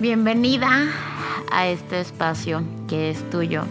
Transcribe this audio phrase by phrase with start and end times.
[0.00, 0.86] Bienvenida
[1.52, 3.64] a este espacio que es tuyo,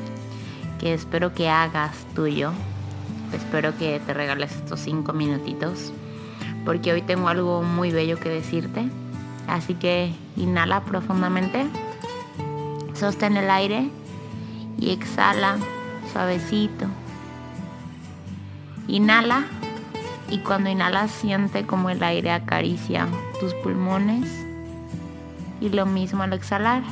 [0.80, 2.52] que espero que hagas tuyo.
[3.34, 5.92] Espero que te regales estos cinco minutitos,
[6.66, 8.92] porque hoy tengo algo muy bello que decirte.
[9.48, 11.66] Así que inhala profundamente,
[12.94, 13.90] sostén el aire
[14.78, 15.58] y exhala
[16.14, 16.86] suavecito.
[18.88, 19.46] Inhala
[20.30, 23.08] y cuando inhalas siente como el aire acaricia
[23.40, 24.49] tus pulmones
[25.62, 26.84] y lo mismo al exhalar.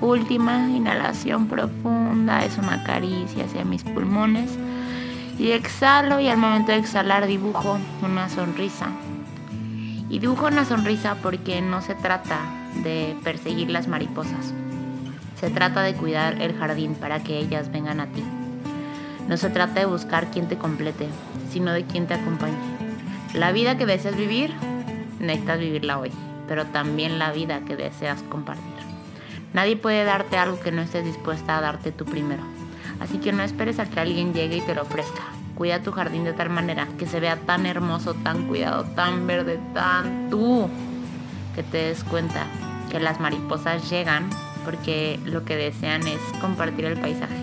[0.00, 4.56] Última inhalación profunda, es una caricia hacia mis pulmones.
[5.38, 8.88] Y exhalo y al momento de exhalar dibujo una sonrisa.
[10.08, 12.38] Y dibujo una sonrisa porque no se trata
[12.82, 14.54] de perseguir las mariposas.
[15.40, 18.22] Se trata de cuidar el jardín para que ellas vengan a ti.
[19.28, 21.08] No se trata de buscar quien te complete,
[21.50, 22.56] sino de quien te acompañe.
[23.34, 24.52] La vida que deseas vivir,
[25.20, 26.10] necesitas vivirla hoy
[26.48, 28.64] pero también la vida que deseas compartir.
[29.52, 32.42] Nadie puede darte algo que no estés dispuesta a darte tú primero.
[33.00, 35.22] Así que no esperes a que alguien llegue y te lo ofrezca.
[35.54, 39.58] Cuida tu jardín de tal manera que se vea tan hermoso, tan cuidado, tan verde,
[39.74, 40.68] tan tú,
[41.54, 42.46] que te des cuenta
[42.90, 44.28] que las mariposas llegan
[44.64, 47.42] porque lo que desean es compartir el paisaje.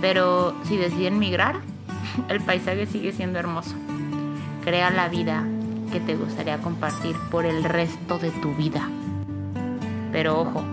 [0.00, 1.56] Pero si deciden migrar,
[2.28, 3.74] el paisaje sigue siendo hermoso.
[4.64, 5.44] Crea la vida
[5.92, 8.88] que te gustaría compartir por el resto de tu vida.
[10.10, 10.64] Pero ojo,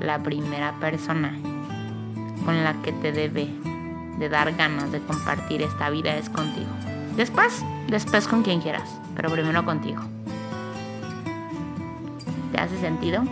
[0.00, 1.36] la primera persona
[2.44, 3.48] con la que te debe
[4.18, 6.70] de dar ganas de compartir esta vida es contigo.
[7.16, 10.02] Después, después con quien quieras, pero primero contigo.
[12.52, 13.22] ¿Te hace sentido?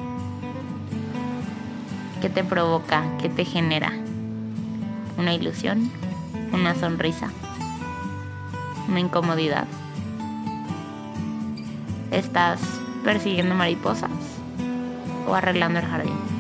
[2.21, 3.03] ¿Qué te provoca?
[3.21, 3.93] ¿Qué te genera?
[5.19, 5.91] ¿Una ilusión?
[6.53, 7.31] ¿Una sonrisa?
[8.89, 9.67] ¿Una incomodidad?
[12.17, 12.61] ¿Estás
[13.05, 14.11] persiguiendo mariposas
[15.29, 16.36] o arreglando el jardín?